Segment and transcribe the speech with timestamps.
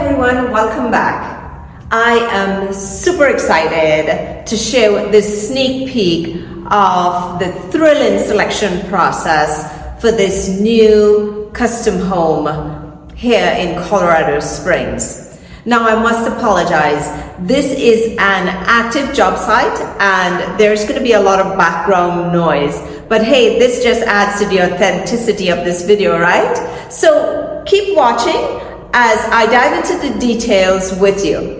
[0.00, 1.68] everyone, welcome back.
[1.90, 6.36] I am super excited to share this sneak peek
[6.70, 15.38] of the thrilling selection process for this new custom home here in Colorado Springs.
[15.66, 17.04] Now, I must apologize.
[17.40, 22.32] This is an active job site and there's going to be a lot of background
[22.32, 22.80] noise.
[23.10, 26.90] But hey, this just adds to the authenticity of this video, right?
[26.90, 31.59] So keep watching as I dive into the details with you.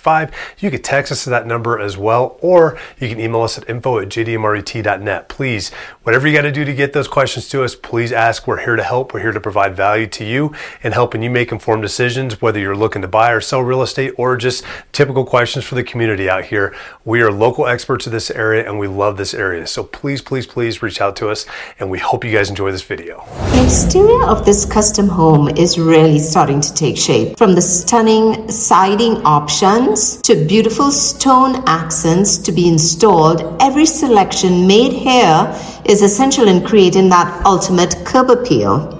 [0.59, 3.69] you could text us to that number as well, or you can email us at
[3.69, 5.29] info at jdmret.net.
[5.29, 5.71] Please,
[6.03, 8.47] whatever you got to do to get those questions to us, please ask.
[8.47, 9.13] We're here to help.
[9.13, 12.75] We're here to provide value to you and helping you make informed decisions, whether you're
[12.75, 16.45] looking to buy or sell real estate or just typical questions for the community out
[16.45, 16.73] here.
[17.05, 19.67] We are local experts of this area and we love this area.
[19.67, 21.45] So please, please, please reach out to us
[21.79, 23.23] and we hope you guys enjoy this video.
[23.51, 27.37] The exterior of this custom home is really starting to take shape.
[27.37, 34.93] From the stunning siding option to beautiful stone accents to be installed, every selection made
[34.93, 35.53] here
[35.85, 38.97] is essential in creating that ultimate curb appeal.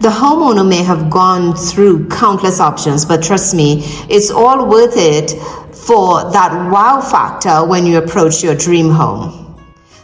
[0.00, 5.30] The homeowner may have gone through countless options, but trust me, it's all worth it
[5.72, 9.45] for that wow factor when you approach your dream home.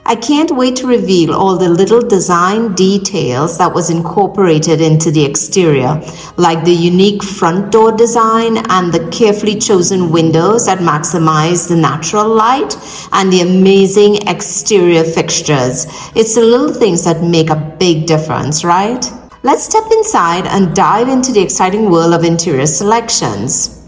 [0.04, 5.24] I can't wait to reveal all the little design details that was incorporated into the
[5.24, 6.02] exterior,
[6.36, 12.28] like the unique front door design and the carefully chosen windows that maximize the natural
[12.28, 12.76] light
[13.12, 15.86] and the amazing exterior fixtures.
[16.16, 19.06] It's the little things that make a big difference, right?
[19.44, 23.81] Let's step inside and dive into the exciting world of interior selections.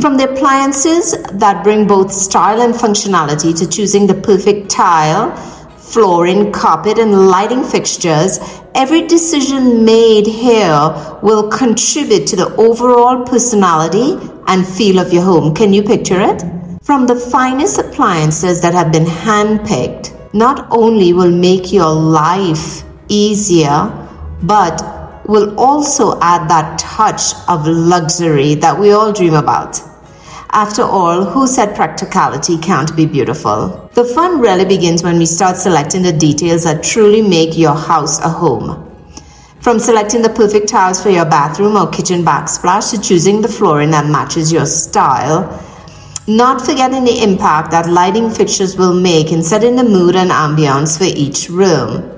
[0.00, 5.34] From the appliances that bring both style and functionality to choosing the perfect tile,
[5.76, 8.38] flooring, carpet, and lighting fixtures,
[8.76, 14.16] every decision made here will contribute to the overall personality
[14.46, 15.52] and feel of your home.
[15.52, 16.44] Can you picture it?
[16.80, 23.90] From the finest appliances that have been handpicked, not only will make your life easier,
[24.44, 24.97] but
[25.28, 29.80] will also add that touch of luxury that we all dream about.
[30.50, 33.90] After all, who said practicality can't be beautiful?
[33.92, 38.18] The fun really begins when we start selecting the details that truly make your house
[38.20, 38.86] a home.
[39.60, 43.90] From selecting the perfect tiles for your bathroom or kitchen backsplash to choosing the flooring
[43.90, 45.62] that matches your style,
[46.26, 50.96] not forgetting the impact that lighting fixtures will make in setting the mood and ambiance
[50.96, 52.17] for each room.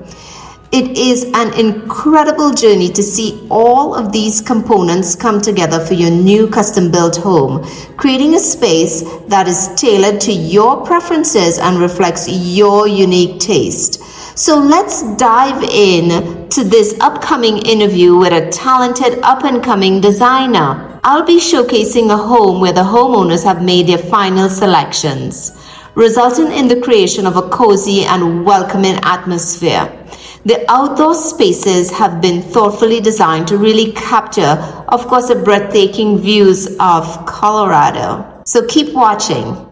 [0.73, 6.13] It is an incredible journey to see all of these components come together for your
[6.13, 7.65] new custom built home,
[7.97, 14.01] creating a space that is tailored to your preferences and reflects your unique taste.
[14.39, 21.01] So let's dive in to this upcoming interview with a talented up and coming designer.
[21.03, 25.51] I'll be showcasing a home where the homeowners have made their final selections,
[25.97, 29.97] resulting in the creation of a cozy and welcoming atmosphere.
[30.45, 34.57] The outdoor spaces have been thoughtfully designed to really capture,
[34.89, 38.43] of course, the breathtaking views of Colorado.
[38.47, 39.70] So keep watching.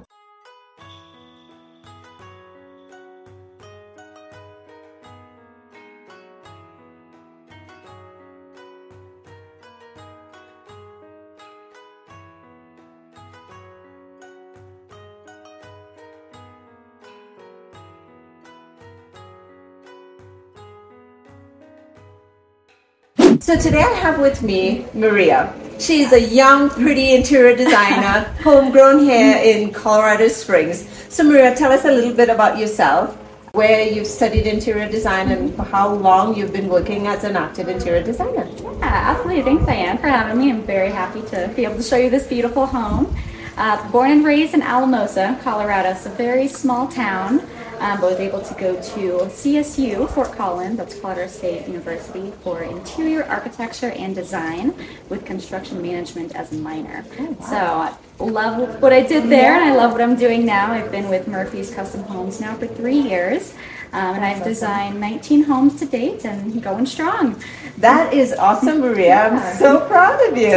[23.49, 25.55] So today I have with me Maria.
[25.79, 30.87] She's a young, pretty interior designer, homegrown here in Colorado Springs.
[31.09, 33.17] So Maria, tell us a little bit about yourself,
[33.53, 37.69] where you've studied interior design and for how long you've been working as an active
[37.69, 38.47] interior designer.
[38.61, 39.45] Yeah, absolutely.
[39.45, 40.51] Thanks, Diane, for having me.
[40.51, 43.17] I'm very happy to be able to show you this beautiful home.
[43.57, 45.93] Uh, born and raised in Alamosa, Colorado.
[45.93, 47.41] It's a very small town.
[47.81, 52.63] Um, but was able to go to CSU, Fort Collins, that's Colorado State University, for
[52.63, 54.75] interior architecture and design
[55.09, 57.05] with construction management as a minor.
[57.19, 57.95] Oh, So I
[58.25, 60.73] love what I did there, and I love what I'm doing now.
[60.73, 63.55] I've been with Murphy's Custom Homes now for three years,
[63.93, 67.41] um, and I've designed 19 homes to date and going strong.
[67.79, 69.29] That is awesome, Maria.
[69.29, 70.51] I'm so proud of you.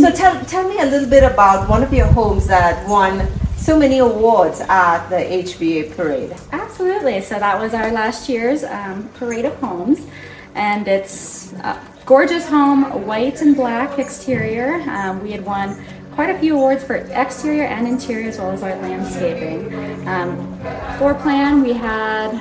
[0.00, 3.26] So tell, tell me a little bit about one of your homes that won
[3.58, 6.34] so many awards at the HBA parade.
[6.52, 7.20] Absolutely.
[7.20, 10.06] So that was our last year's um, parade of homes,
[10.54, 14.74] and it's a gorgeous home, white and black exterior.
[14.88, 18.62] Um, we had won quite a few awards for exterior and interior, as well as
[18.62, 20.06] our landscaping.
[20.08, 20.58] Um,
[20.96, 22.34] floor plan, we had,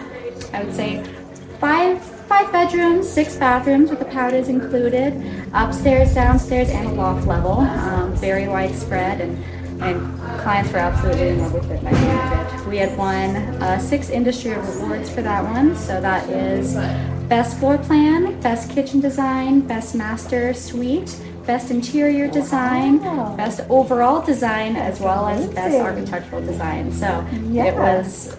[0.53, 1.03] I would say,
[1.59, 5.13] five five bedrooms, six bathrooms with the powders included,
[5.53, 7.59] upstairs, downstairs, and a loft level.
[7.59, 9.41] Um, very widespread and
[9.81, 11.79] and clients were absolutely in love with it.
[11.83, 12.67] and I loved it.
[12.67, 15.75] We had won uh, six industry awards for that one.
[15.75, 16.75] So that is
[17.27, 21.15] best floor plan, best kitchen design, best master suite,
[21.45, 22.97] best interior design,
[23.37, 26.91] best overall design, as well as best architectural design.
[26.91, 27.65] So Yeah.
[27.65, 28.35] it was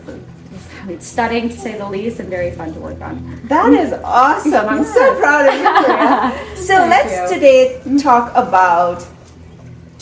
[0.89, 3.41] it's stunning to say the least and very fun to work on.
[3.45, 4.67] That is awesome.
[4.69, 6.55] I'm so proud of you.
[6.69, 7.37] So Thank let's you.
[7.37, 9.07] today talk about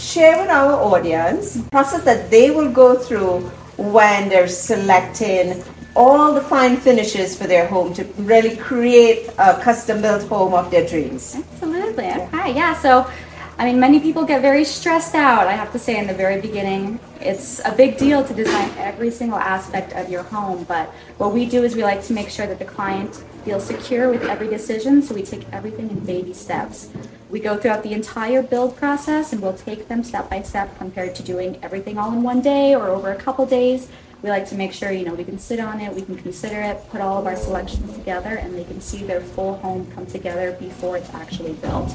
[0.07, 3.41] share with our audience process that they will go through
[3.77, 5.63] when they're selecting
[5.97, 10.71] all the fine finishes for their home to really create a custom built home of
[10.71, 11.35] their dreams.
[11.35, 12.05] Absolutely.
[12.05, 12.55] Okay.
[12.55, 12.75] Yeah.
[12.75, 13.11] So,
[13.59, 15.47] I mean, many people get very stressed out.
[15.49, 19.11] I have to say, in the very beginning, it's a big deal to design every
[19.11, 20.65] single aspect of your home.
[20.65, 24.11] But what we do is we like to make sure that the client feels secure
[24.11, 25.01] with every decision.
[25.01, 26.91] So we take everything in baby steps.
[27.29, 31.15] We go throughout the entire build process and we'll take them step by step compared
[31.17, 33.89] to doing everything all in one day or over a couple days.
[34.23, 36.61] We like to make sure, you know, we can sit on it, we can consider
[36.61, 40.07] it, put all of our selections together, and they can see their full home come
[40.07, 41.93] together before it's actually built.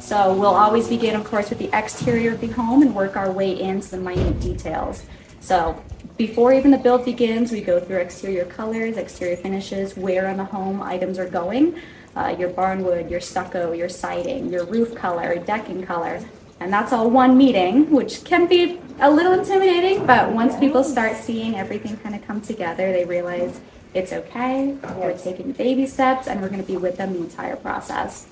[0.00, 3.30] So we'll always begin, of course, with the exterior of the home and work our
[3.30, 5.04] way into the minute details.
[5.40, 5.80] So
[6.16, 10.44] before even the build begins, we go through exterior colors, exterior finishes, where on the
[10.44, 11.80] home items are going,
[12.16, 16.20] uh, your barnwood, your stucco, your siding, your roof color, decking color.
[16.60, 21.16] And that's all one meeting, which can be a little intimidating, but once people start
[21.16, 23.60] seeing everything kind of come together, they realize
[23.94, 24.76] it's okay.
[24.96, 28.26] We're taking baby steps and we're going to be with them the entire process.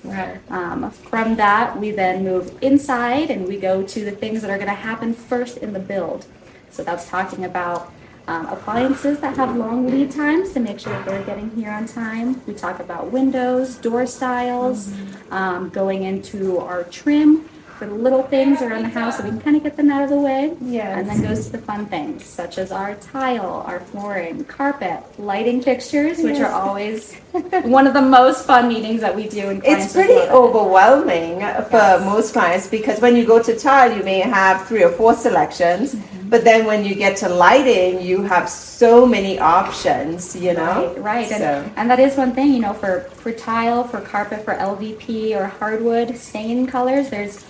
[0.49, 4.57] Um, from that, we then move inside and we go to the things that are
[4.57, 6.25] going to happen first in the build.
[6.71, 7.93] So that's talking about
[8.31, 11.85] um, appliances that have long lead times to make sure that they're getting here on
[11.85, 12.41] time.
[12.47, 14.95] We talk about windows, door styles,
[15.33, 17.49] um, going into our trim
[17.81, 20.03] for the little things around the house so we can kind of get them out
[20.03, 20.55] of the way.
[20.61, 20.99] Yes.
[20.99, 25.63] And then goes to the fun things such as our tile, our flooring, carpet, lighting
[25.63, 26.53] fixtures, which Yes.
[26.53, 27.15] are always
[27.79, 29.49] one of the most fun meetings that we do.
[29.49, 30.31] And It's pretty it.
[30.31, 31.41] overwhelming
[31.71, 35.15] for most clients because when you go to tile, you may have three or four
[35.15, 36.29] selections, Mm-hmm.
[36.29, 40.93] but then when you get to lighting, you have so many options, you know?
[40.99, 41.33] Right, right.
[41.33, 44.55] And, So- and that is one thing, you know, for, for tile, for carpet, for
[44.55, 47.43] LVP or hardwood stain colors, there's,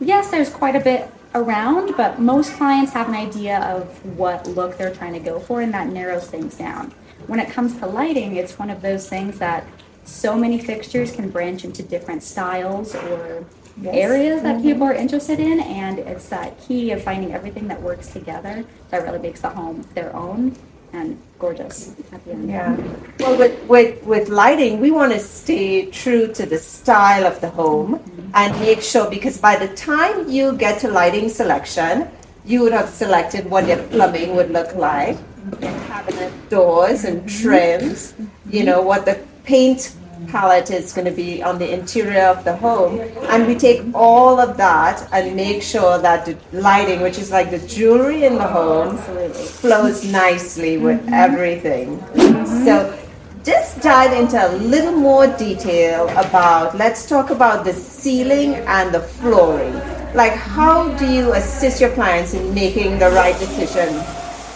[0.00, 3.86] yes, there's quite a bit around, but most clients have an idea of
[4.18, 6.92] what look they're trying to go for, and that narrows things down.
[7.26, 9.64] When it comes to lighting, it's one of those things that
[10.04, 13.44] so many fixtures can branch into different styles or
[13.84, 14.66] areas that mm-hmm.
[14.66, 19.02] people are interested in, and it's that key of finding everything that works together that
[19.04, 20.56] really makes the home their own
[20.92, 22.50] and gorgeous at the end.
[22.50, 22.76] Yeah.
[23.18, 27.48] Well, with, with, with lighting, we want to stay true to the style of the
[27.50, 28.30] home mm-hmm.
[28.34, 32.08] and make sure because by the time you get to lighting selection,
[32.44, 35.16] you would have selected what your plumbing would look like,
[35.60, 38.26] your cabinet doors and trims, mm-hmm.
[38.50, 39.94] you know, what the paint
[40.28, 43.00] palette is going to be on the interior of the home.
[43.28, 47.50] And we take all of that and make sure that the lighting, which is like
[47.50, 49.44] the jewelry in the home, Absolutely.
[49.44, 51.14] flows nicely with mm-hmm.
[51.14, 51.98] everything.
[51.98, 52.64] Mm-hmm.
[52.64, 52.98] So
[53.44, 59.00] just dive into a little more detail about let's talk about the ceiling and the
[59.00, 59.74] flooring.
[60.14, 63.94] Like how do you assist your clients in making the right decision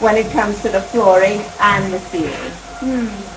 [0.01, 2.51] when it comes to the flooring and the ceiling?
[2.81, 3.34] Hmm.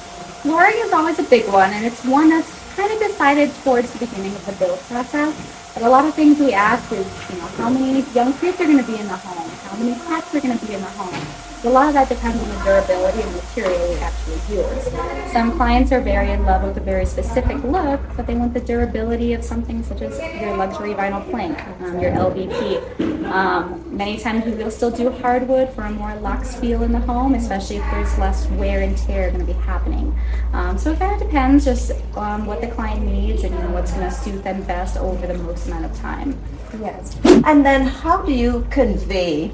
[0.48, 4.00] Flooring is always a big one, and it's one that's kind of decided towards the
[4.00, 5.36] beginning of the build process.
[5.74, 8.64] But a lot of things we ask is, you know, how many young kids are
[8.64, 9.50] going to be in the home?
[9.68, 11.47] How many pets are going to be in the home?
[11.64, 15.32] A lot of that depends on the durability and material we actually use.
[15.32, 18.60] Some clients are very in love with a very specific look, but they want the
[18.60, 23.28] durability of something such as your luxury vinyl plank, um, your LVP.
[23.32, 27.00] Um, many times we will still do hardwood for a more luxe feel in the
[27.00, 30.18] home, especially if there's less wear and tear going to be happening.
[30.54, 33.72] Um, so it kind of depends just on what the client needs and you know,
[33.72, 36.38] what's going to suit them best over the most amount of time.
[36.80, 37.18] Yes.
[37.46, 39.52] And then how do you convey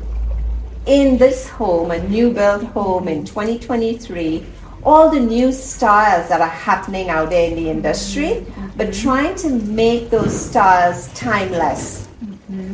[0.86, 4.46] in this home, a new build home in 2023,
[4.84, 9.50] all the new styles that are happening out there in the industry, but trying to
[9.50, 12.08] make those styles timeless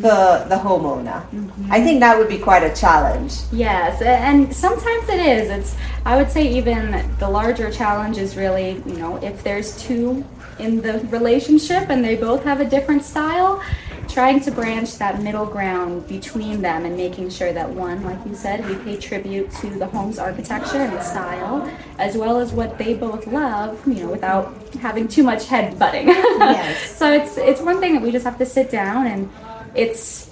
[0.02, 1.22] for the homeowner.
[1.30, 1.72] Mm-hmm.
[1.72, 3.34] I think that would be quite a challenge.
[3.52, 5.50] Yes, and sometimes it is.
[5.50, 5.76] It's
[6.06, 10.26] I would say even the larger challenge is really, you know, if there's two
[10.58, 13.64] in the relationship and they both have a different style,
[14.10, 18.36] trying to branch that middle ground between them and making sure that one, like you
[18.36, 22.78] said, we pay tribute to the home's architecture and the style, as well as what
[22.78, 26.08] they both love, you know, without having too much head butting.
[26.40, 26.98] Yes.
[26.98, 29.30] so it's it's one thing that we just have to sit down and
[29.76, 30.29] it's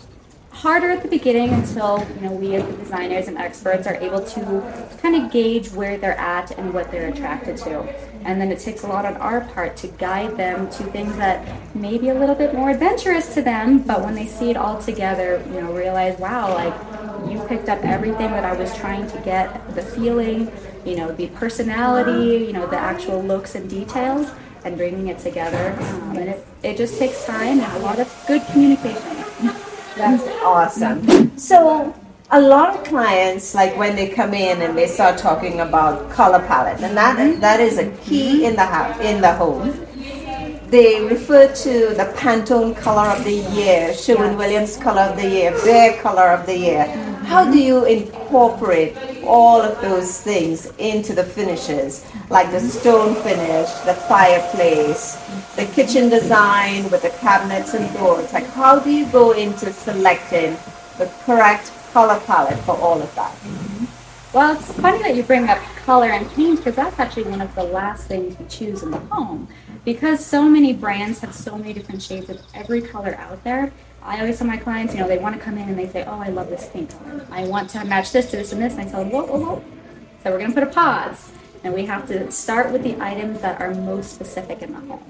[0.58, 4.24] harder at the beginning until you know we as the designers and experts are able
[4.24, 4.42] to
[5.02, 7.82] kind of gauge where they're at and what they're attracted to.
[8.26, 11.46] And then it takes a lot on our part to guide them to things that
[11.76, 14.82] may be a little bit more adventurous to them but when they see it all
[14.82, 16.74] together you know realize wow like
[17.30, 20.52] you picked up everything that i was trying to get the feeling
[20.86, 24.32] you know the personality you know the actual looks and details
[24.66, 25.76] and bringing it together.
[25.80, 29.27] Um, and it, it just takes time and a lot of good communication
[29.98, 31.38] That's awesome.
[31.38, 31.94] So uh,
[32.32, 36.40] a lot of clients, like when they come in and they start talking about color
[36.46, 37.40] palette, and that mm-hmm.
[37.40, 38.46] that is a key mm-hmm.
[38.46, 39.74] in the house in the home.
[40.70, 45.58] They refer to the Pantone color of the year, Sherwin Williams color of the year,
[45.62, 46.86] their color of the year.
[47.24, 53.70] How do you incorporate all of those things into the finishes, like the stone finish,
[53.86, 55.18] the fireplace,
[55.58, 58.32] the kitchen design with the cabinets and doors?
[58.32, 60.56] Like, how do you go into selecting
[60.98, 63.34] the correct color palette for all of that?
[63.34, 63.86] Mm-hmm.
[64.34, 67.54] Well, it's funny that you bring up color and paint because that's actually one of
[67.56, 69.48] the last things we choose in the home.
[69.84, 73.72] Because so many brands have so many different shades of every color out there,
[74.04, 76.06] I always tell my clients, you know, they want to come in and they say,
[76.06, 77.26] oh, I love this paint color.
[77.32, 78.74] I want to match this to this and this.
[78.74, 79.64] And I tell them, whoa, whoa, whoa.
[80.24, 81.32] So we're going to put a pause.
[81.68, 85.04] And we have to start with the items that are most specific in the home.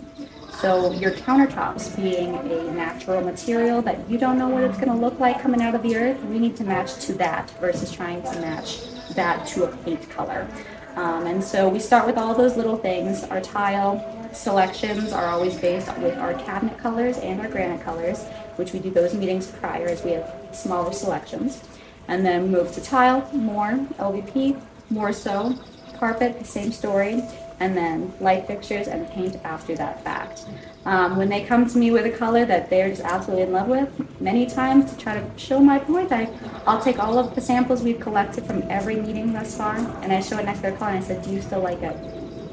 [0.54, 4.96] So your countertops being a natural material that you don't know what it's going to
[4.96, 8.24] look like coming out of the earth, we need to match to that versus trying
[8.24, 8.80] to match
[9.14, 10.48] that to a paint color.
[10.96, 13.24] Um, and so we start with all those little things.
[13.26, 18.24] Our tile selections are always based with our cabinet colors and our granite colors,
[18.56, 21.64] which we do those meetings prior as we have smaller selections.
[22.08, 24.60] And then move to tile, more, LVP,
[24.90, 25.56] more so,
[26.00, 27.24] carpet, the same story,
[27.60, 30.46] and then light fixtures and paint after that fact.
[30.86, 33.68] Um, when they come to me with a color that they're just absolutely in love
[33.68, 33.90] with,
[34.22, 36.30] many times to try to show my point, I,
[36.66, 40.22] I'll take all of the samples we've collected from every meeting thus far, and I
[40.22, 41.96] show it next to their color, and I said, "Do you still like it?"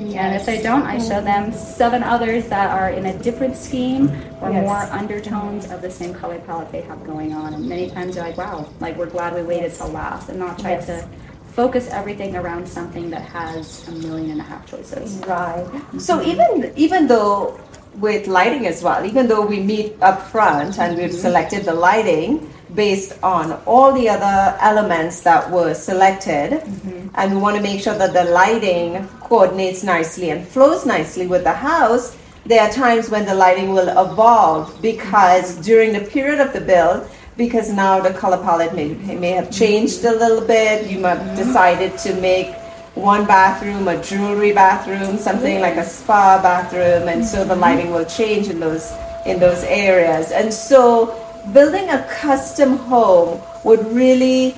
[0.01, 4.11] And if they don't, I show them seven others that are in a different scheme
[4.43, 4.65] or Yes.
[4.67, 7.55] more undertones of the same color palette they have going on.
[7.55, 10.59] And many times they're like, wow, like we're glad we waited till last and not
[10.59, 10.87] try Yes.
[10.87, 11.09] to
[11.55, 15.23] focus everything around something that has a million and a half choices.
[15.27, 15.65] Right.
[15.65, 15.99] Mm-hmm.
[15.99, 17.61] So even even though
[17.95, 21.27] with lighting as well, even though we meet up front and we've mm-hmm.
[21.27, 27.09] selected the lighting based on all the other elements that were selected, mm-hmm.
[27.15, 31.45] and we want to make sure that the lighting coordinates nicely and flows nicely with
[31.45, 32.17] the house.
[32.47, 37.09] There are times when the lighting will evolve because during the period of the build,
[37.37, 41.37] because now the color palette may, may have changed a little bit, you might have
[41.37, 42.55] decided to make
[42.95, 47.61] one bathroom, a jewelry bathroom, something like a spa bathroom, and so the mm-hmm.
[47.61, 48.93] lighting will change in those
[49.26, 50.31] in those areas.
[50.31, 51.19] And so
[51.53, 54.55] building a custom home would really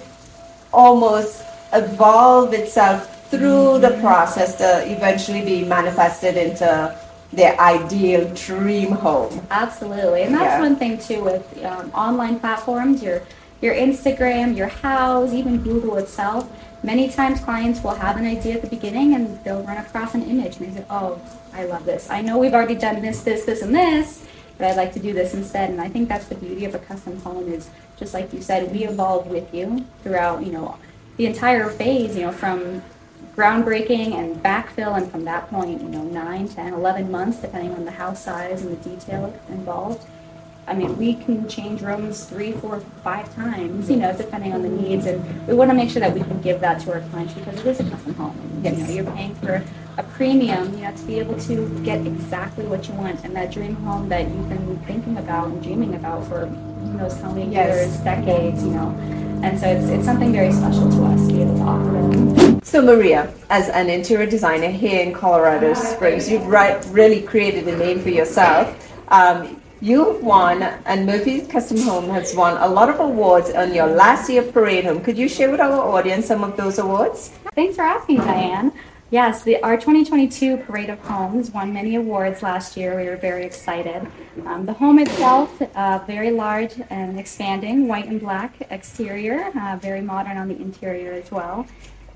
[0.73, 4.01] almost evolve itself through the mm-hmm.
[4.03, 6.99] process to eventually be manifested into
[7.33, 9.47] their ideal dream home.
[9.51, 10.61] Absolutely, and that's Yeah.
[10.61, 13.03] one thing too with um, online platforms.
[13.03, 13.23] Your
[13.63, 16.49] your Instagram, your Houzz, even Google itself.
[16.83, 20.23] Many times, clients will have an idea at the beginning, and they'll run across an
[20.25, 21.19] image, and they say, "Oh,
[21.55, 22.09] I love this.
[22.11, 24.25] I know we've already done this, this, this, and this,
[24.59, 26.79] but I'd like to do this instead." And I think that's the beauty of a
[26.79, 27.69] custom home is
[27.99, 30.45] just like you said, we evolve with you throughout.
[30.47, 30.77] You know,
[31.17, 32.15] the entire phase.
[32.15, 32.83] You know, from
[33.37, 37.85] groundbreaking and backfill and from that point you know 9 10 11 months depending on
[37.85, 40.07] the house size and the detail involved
[40.69, 44.69] I mean, we can change rooms three, four, five times, you know, depending on the
[44.69, 45.07] needs.
[45.07, 47.61] And we want to make sure that we can give that to our clients because
[47.61, 48.61] it is a custom home.
[48.65, 49.63] You know, you're paying for
[49.97, 53.53] a premium, you know, to be able to get exactly what you want and that
[53.53, 57.53] dream home that you've been thinking about and dreaming about for who knows how many
[57.53, 57.87] Yes.
[57.87, 58.89] years, decades, you know.
[59.45, 62.16] And so it's, it's something very special to us to be able to offer.
[62.77, 67.75] So, Maria, as an interior designer here in Colorado Springs, you've right, really created a
[67.79, 68.69] name for yourself.
[69.09, 73.87] Um, you've won, and Murphy Custom Home has won a lot of awards on your
[73.87, 75.01] last year parade home.
[75.01, 77.31] Could you share with our audience some of those awards?
[77.55, 78.73] Thanks for asking, Diane.
[79.11, 82.95] Yes, the, our 2022 Parade of Homes won many awards last year.
[82.95, 84.07] We were very excited.
[84.45, 90.03] Um, the home itself, uh, very large and expanding, white and black exterior, uh, very
[90.03, 91.67] modern on the interior as well.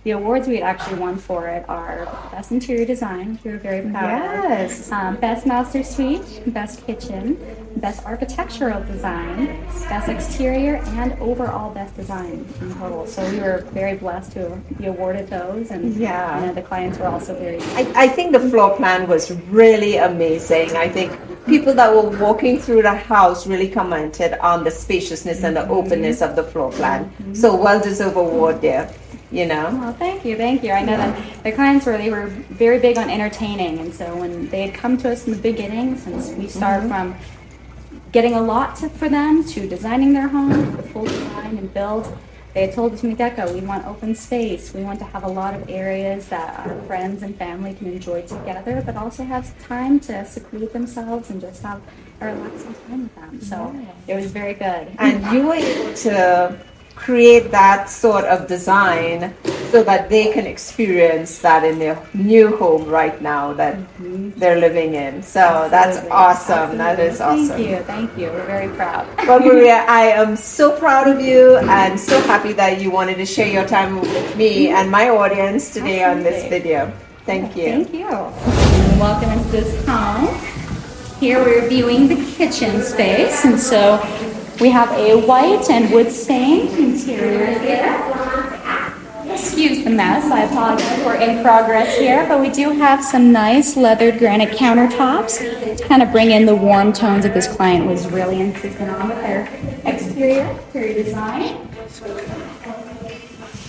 [0.02, 3.82] The awards we actually won for it are Best Interior Design, which we were very
[3.82, 4.08] proud
[4.48, 4.86] Yes.
[4.86, 4.92] of.
[4.94, 7.36] Um, best Master Suite, Best Kitchen,
[7.76, 9.58] Best Architectural Design,
[9.90, 13.06] Best Exterior, and overall Best Design in total.
[13.06, 16.40] So we were very blessed to be awarded those, and Yeah.
[16.40, 17.58] you know, the clients were also very.
[17.76, 20.76] I, I think the floor plan was really amazing.
[20.78, 21.12] I think
[21.46, 26.22] people that were walking through the house really commented on the spaciousness and the openness
[26.22, 27.12] of the floor plan.
[27.34, 28.88] So, well deserved award there,
[29.30, 29.70] you know.
[29.80, 30.72] Well, thank you, thank you.
[30.72, 34.48] I know that the clients were they were very big on entertaining, and so when
[34.48, 36.88] they had come to us in the beginning, since we start mm-hmm.
[36.88, 37.16] from
[38.12, 42.16] getting a lot to, for them to designing their home, the full design and build.
[42.54, 44.74] They had told us from the get-go, we want open space.
[44.74, 48.22] We want to have a lot of areas that our friends and family can enjoy
[48.22, 51.80] together, but also have time to seclude themselves and just have
[52.20, 53.40] a relaxing time with them.
[53.40, 54.88] So it was very good.
[54.98, 56.58] And you were able to
[57.00, 59.34] create that sort of design
[59.70, 64.30] so that they can experience that in their new home right now that mm-hmm.
[64.38, 65.22] they're living in.
[65.22, 66.10] So that's Absolutely.
[66.10, 66.78] awesome.
[66.78, 67.56] That is awesome.
[67.56, 68.26] Thank you, thank you.
[68.28, 69.06] We're very proud.
[69.26, 73.26] Well, Maria, I am so proud of you and so happy that you wanted to
[73.26, 76.92] share your time with me and my audience today on this video.
[77.24, 77.84] Thank you.
[77.84, 78.10] Thank you.
[79.00, 80.28] Welcome into this home.
[81.20, 83.98] Here we're viewing the kitchen space, and so
[84.60, 88.06] we have a white and wood stained interior here.
[89.30, 91.04] Excuse the mess, I apologize.
[91.04, 96.02] We're in progress here, but we do have some nice leathered granite countertops to kind
[96.02, 99.48] of bring in the warm tones that this client was really insistent on with their
[99.86, 101.68] exterior, exterior design.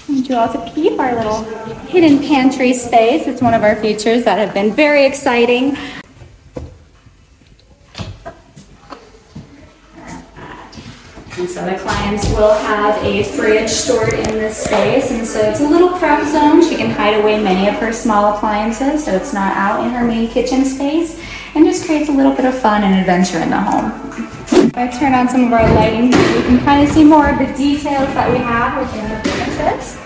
[0.10, 1.44] And you also keep our little
[1.88, 3.28] hidden pantry space.
[3.28, 5.78] It's one of our features that have been very exciting.
[11.42, 15.60] And so the clients will have a fridge stored in this space, and so it's
[15.60, 16.62] a little prep zone.
[16.62, 20.06] She can hide away many of her small appliances, so it's not out in her
[20.06, 21.20] main kitchen space,
[21.56, 23.92] and just creates a little bit of fun and adventure in the home.
[24.68, 27.40] If I turn on some of our lighting, you can kind of see more of
[27.40, 29.98] the details that we have within the finishes.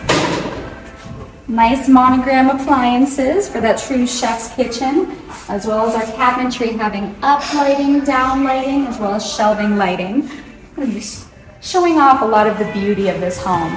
[1.50, 5.18] Nice monogram appliances for that true chef's kitchen,
[5.50, 10.30] as well as our cabinetry having up lighting, down lighting, as well as shelving lighting.
[11.66, 13.72] Showing off a lot of the beauty of this home.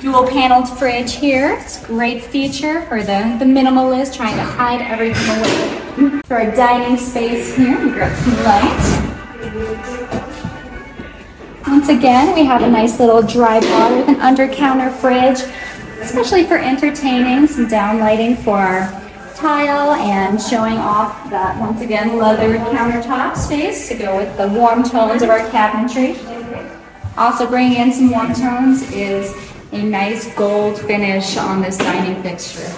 [0.00, 1.56] Dual paneled fridge here.
[1.60, 6.20] It's a great feature for the, the minimalist trying to hide everything away.
[6.24, 8.98] For our dining space here, we grab some lights.
[11.68, 15.38] Once again, we have a nice little dry bar with an under counter fridge,
[16.00, 19.07] especially for entertaining, some down lighting for our
[19.38, 24.82] tile and showing off that once again leather countertop space to go with the warm
[24.82, 26.16] tones of our cabinetry.
[27.16, 29.34] Also bringing in some warm tones is
[29.72, 32.72] a nice gold finish on this dining fixture.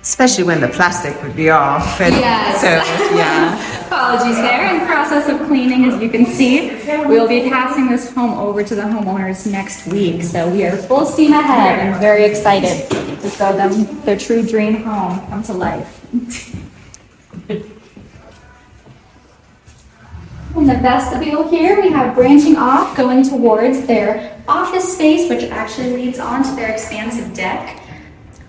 [0.00, 2.00] Especially when the plastic would be off.
[2.00, 2.60] And Yes.
[2.60, 3.79] So, yeah.
[3.90, 4.72] Apologies there.
[4.72, 6.70] In process of cleaning, as you can see,
[7.08, 10.22] we will be passing this home over to the homeowners next week.
[10.22, 14.84] So we are full steam ahead and very excited to show them their true dream
[14.84, 16.06] home come to life.
[20.56, 25.94] In the vestibule here, we have branching off going towards their office space, which actually
[25.94, 27.82] leads onto their expansive deck.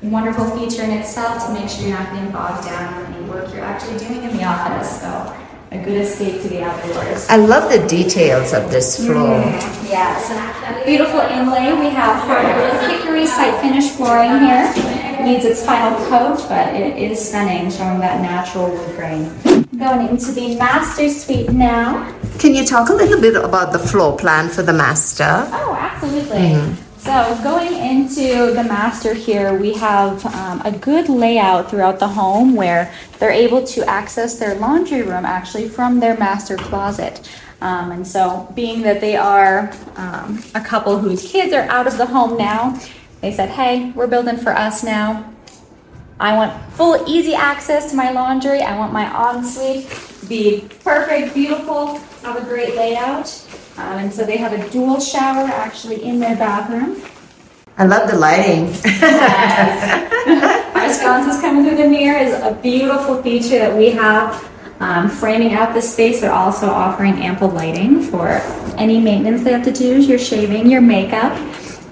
[0.02, 3.54] Wonderful feature in itself to make sure you're not getting bogged down in any work
[3.54, 5.00] you're actually doing in the office.
[5.00, 5.38] So
[5.70, 7.28] a good escape to the outdoors.
[7.30, 9.40] I love the details of this floor.
[9.40, 11.74] Mm, yes, beautiful inlay.
[11.80, 14.74] We have hardwood hickory site finish flooring here.
[14.76, 19.32] It needs its final coat, but it is stunning, showing that natural wood grain.
[19.78, 22.12] Going into the master suite now.
[22.40, 25.48] Can you talk a little bit about the floor plan for the master?
[25.52, 26.38] Oh, absolutely.
[26.38, 26.91] Mm-hmm.
[27.02, 32.54] So going into the master here, we have um, a good layout throughout the home
[32.54, 37.28] where they're able to access their laundry room actually from their master closet.
[37.60, 41.98] Um, and so, being that they are um, a couple whose kids are out of
[41.98, 42.80] the home now,
[43.22, 45.34] they said, "Hey, we're building for us now.
[46.20, 48.62] I want full, easy access to my laundry.
[48.62, 53.28] I want my ensuite to be perfect, beautiful, have a great layout."
[53.82, 57.02] Um, and so they have a dual shower actually in their bathroom.
[57.78, 58.68] I love the lighting.
[60.76, 64.48] Our sconces coming through the mirror is a beautiful feature that we have,
[64.80, 68.28] um, framing out the space, but also offering ample lighting for
[68.78, 71.32] any maintenance they have to do, your shaving, your makeup,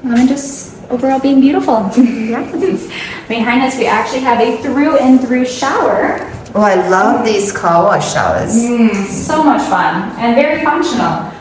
[0.04, 1.89] um, and just overall being beautiful.
[1.97, 2.88] yes.
[3.28, 6.19] Behind us, we actually have a through and through shower.
[6.54, 8.52] oh, I love these car wash showers.
[9.25, 11.32] So much fun and very functional.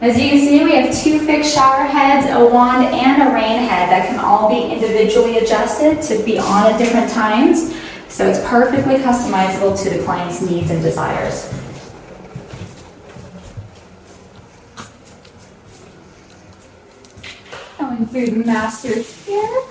[0.00, 3.60] As you can see, we have two fixed shower heads, a wand, and a rain
[3.60, 7.74] head that can all be individually adjusted to be on at different times.
[8.08, 11.48] So it's perfectly customizable to the client's needs and desires.
[17.78, 19.62] Going through the master here.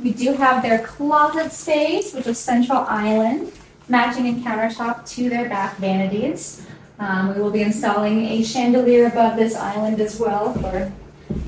[0.00, 3.52] We do have their closet space, which is central island,
[3.88, 6.66] matching in countertop to their back vanities.
[6.98, 10.90] Um, we will be installing a chandelier above this island as well for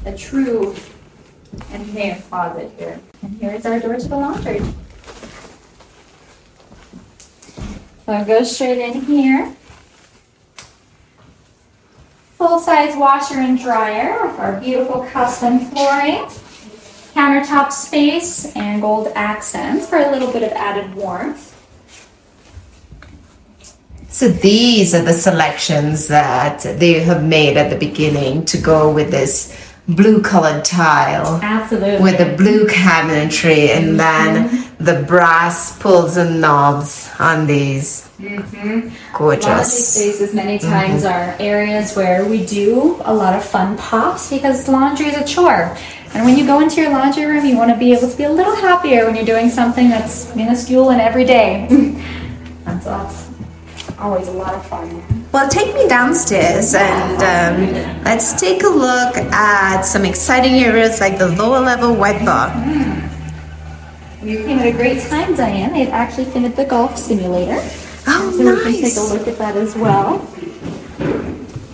[0.05, 0.75] a true
[1.73, 3.01] engineer closet here.
[3.23, 4.61] And here is our door to the laundry.
[8.05, 9.55] So I'll go straight in here.
[12.37, 16.27] Full-size washer and dryer with our beautiful custom flooring,
[17.15, 21.48] countertop space, and gold accents for a little bit of added warmth.
[24.11, 29.11] So these are the selections that they have made at the beginning to go with
[29.11, 29.55] this
[29.87, 32.03] blue colored tile Absolutely.
[32.03, 33.97] with the blue cabinetry and mm-hmm.
[33.97, 38.09] then the brass pulls and knobs on these.
[38.19, 38.69] Mm-hmm.
[38.69, 39.95] Laundry Gorgeous.
[39.95, 40.71] spaces many mm-hmm.
[40.71, 45.25] times are areas where we do a lot of fun pops because laundry is a
[45.25, 45.77] chore.
[46.15, 48.25] And when you go into your laundry room, you want to be able to be
[48.25, 51.67] a little happier when you're doing something that's minuscule and everyday.
[52.65, 53.28] that's so that's
[53.99, 55.03] always a lot of fun.
[55.33, 61.19] Well, take me downstairs and um, let's take a look at some exciting areas like
[61.19, 62.49] the lower level wet bar.
[64.23, 65.73] You came at a great time, Diane.
[65.73, 67.61] They've actually finished the golf simulator.
[68.07, 70.27] Oh, So we can take a look at that as well.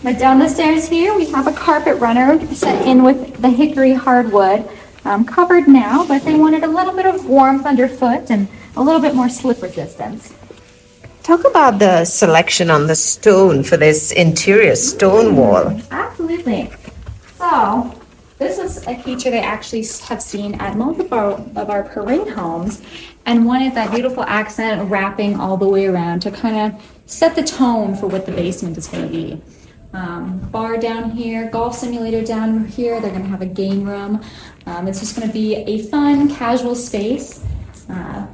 [0.03, 3.95] But down the stairs here, we have a carpet runner set in with the hickory
[3.95, 4.69] hardwood,
[5.07, 9.01] um, covered now, but they wanted a little bit of warmth underfoot and a little
[9.01, 10.35] bit more slip resistance.
[11.25, 15.81] Talk about the selection on the stone for this interior stone wall.
[15.91, 16.71] Absolutely.
[17.39, 17.99] So,
[18.37, 22.83] this is a feature they actually have seen at multiple of our parade homes
[23.25, 27.43] and wanted that beautiful accent wrapping all the way around to kind of set the
[27.43, 29.41] tone for what the basement is going to be.
[29.95, 33.01] Um, bar down here, golf simulator down here.
[33.01, 34.23] They're going to have a game room.
[34.67, 37.43] Um, it's just going to be a fun, casual space.
[37.89, 38.27] Uh,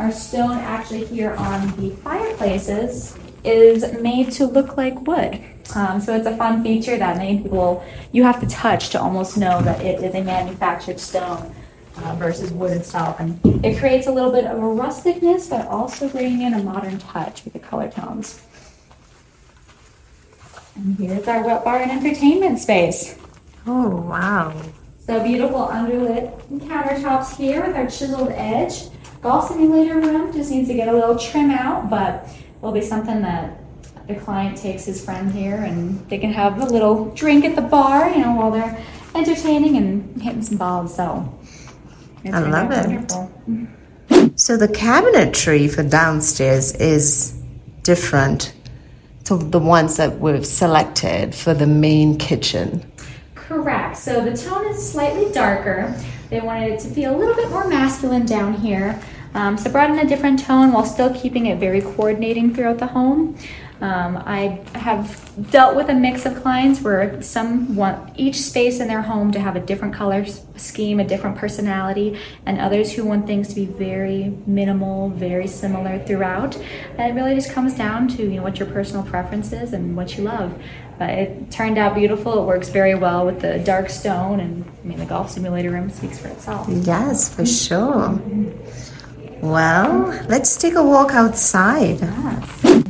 [0.00, 5.38] our stone actually here on the fireplaces is made to look like wood.
[5.74, 9.36] Um, so it's a fun feature that many people you have to touch to almost
[9.36, 11.54] know that it is a manufactured stone
[11.98, 16.08] uh, versus wood itself, and it creates a little bit of a rusticness, but also
[16.08, 18.42] bringing in a modern touch with the color tones.
[20.76, 23.18] And here's our wet bar and entertainment space.
[23.66, 24.54] Oh, wow.
[25.06, 28.88] So beautiful underlit countertops here with our chiseled edge.
[29.22, 32.28] Golf simulator room just needs to get a little trim out, but
[32.62, 33.58] will be something that
[34.08, 37.62] the client takes his friend here and they can have a little drink at the
[37.62, 38.82] bar, you know, while they're
[39.14, 40.94] entertaining and hitting some balls.
[40.96, 41.38] So
[42.24, 42.86] I been love it.
[42.86, 43.32] wonderful.
[43.48, 44.36] Mm-hmm.
[44.36, 47.40] So the cabinetry for downstairs is
[47.82, 48.54] different
[49.24, 52.90] to the ones that we've selected for the main kitchen.
[53.34, 53.96] Correct.
[53.96, 55.94] So the tone is slightly darker.
[56.30, 59.00] They wanted it to be a little bit more masculine down here.
[59.34, 62.86] Um, so brought in a different tone while still keeping it very coordinating throughout the
[62.86, 63.36] home.
[63.80, 68.88] Um, I have dealt with a mix of clients where some want each space in
[68.88, 73.26] their home to have a different color scheme, a different personality, and others who want
[73.26, 76.56] things to be very minimal, very similar throughout.
[76.98, 79.96] And it really just comes down to you know what your personal preference is and
[79.96, 80.60] what you love.
[80.98, 82.42] But it turned out beautiful.
[82.42, 85.88] It works very well with the dark stone, and I mean the golf simulator room
[85.88, 86.66] speaks for itself.
[86.68, 88.20] Yes, for sure.
[89.40, 91.98] Well, let's take a walk outside.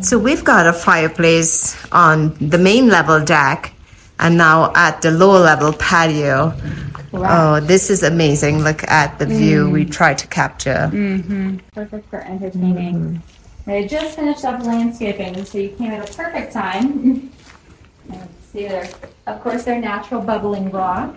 [0.02, 3.72] So we've got a fireplace on the main level deck
[4.18, 6.54] and now at the lower level patio.
[7.12, 8.60] Oh, this is amazing.
[8.60, 9.72] Look at the view mm.
[9.72, 10.90] we try to capture.
[10.92, 11.58] Mm-hmm.
[11.74, 12.94] Perfect for entertaining.
[12.94, 13.70] Mm-hmm.
[13.70, 17.30] They just finished up landscaping, so you came at a perfect time.
[18.52, 18.88] see there,
[19.26, 21.14] of course, their natural bubbling rock.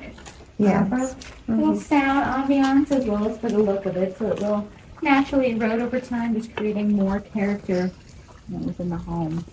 [0.57, 0.83] Yeah.
[1.47, 1.77] Little mm-hmm.
[1.77, 4.67] sound ambiance as well as for the look of it, so it will
[5.01, 7.91] naturally erode over time, just creating more character
[8.49, 9.45] within the home.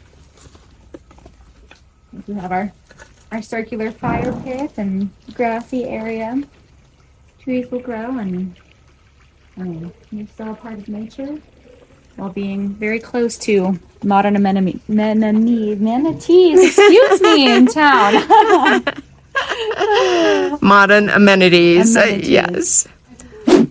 [2.26, 2.72] We have our
[3.32, 6.42] our circular fire pit and grassy area.
[7.40, 8.54] Trees will grow and
[9.56, 11.38] um, you're still a part of nature
[12.16, 18.14] while being very close to modern ameni- manani- manatees, excuse me, in town.
[20.60, 21.96] Modern amenities.
[21.96, 22.28] uh, Amenities.
[22.28, 22.88] yes.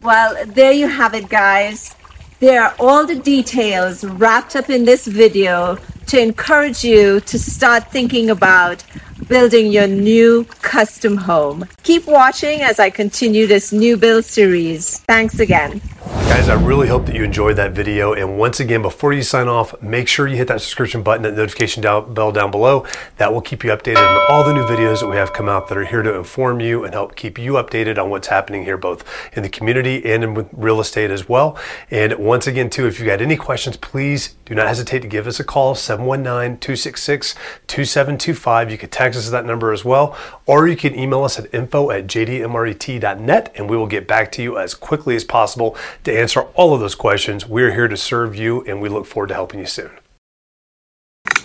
[0.01, 1.95] Well, there you have it, guys.
[2.39, 7.91] There are all the details wrapped up in this video to encourage you to start
[7.91, 8.81] thinking about
[9.27, 11.65] building your new custom home.
[11.83, 14.99] Keep watching as I continue this new build series.
[14.99, 15.81] Thanks again.
[16.29, 18.13] Guys, I really hope that you enjoyed that video.
[18.13, 21.33] And once again, before you sign off, make sure you hit that subscription button, that
[21.33, 22.85] notification down, bell down below.
[23.17, 25.69] That will keep you updated on all the new videos that we have come out
[25.69, 28.77] that are here to inform you and help keep you updated on what's happening here,
[28.77, 29.03] both
[29.35, 31.57] in the community and in real estate as well.
[31.89, 35.25] And once again, too, if you got any questions, please do not hesitate to give
[35.25, 38.71] us a call, 719-266-2725.
[38.71, 40.15] You can text us at that number as well,
[40.45, 44.43] or you can email us at info at jdmret.net and we will get back to
[44.43, 47.45] you as quickly as possible to answer all of those questions.
[47.47, 49.91] We're here to serve you and we look forward to helping you soon.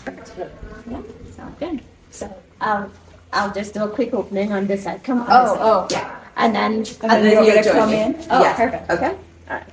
[0.06, 1.00] Yeah,
[1.36, 1.80] Sounds good.
[2.10, 2.90] So I'll
[3.32, 5.02] I'll just do a quick opening on this side.
[5.04, 5.26] Come on.
[5.30, 5.88] Oh, oh.
[5.90, 6.20] yeah.
[6.36, 8.16] And then And then you're you're gonna come in.
[8.30, 8.56] Oh, Yeah.
[8.56, 8.90] perfect.
[8.90, 9.12] Okay.
[9.48, 9.64] All right.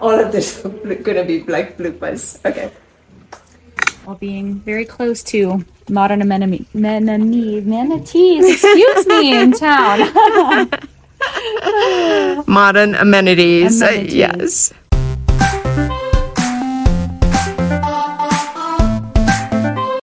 [0.00, 2.38] All of this is gonna be like bloopers.
[2.44, 2.70] Okay.
[4.04, 10.70] While being very close to modern ameni- manani- manatees, excuse me, in town.
[12.46, 13.80] Modern amenities.
[13.82, 14.14] Amenities.
[14.14, 14.72] yes.